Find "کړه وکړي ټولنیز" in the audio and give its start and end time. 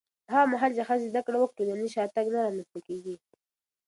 1.25-1.91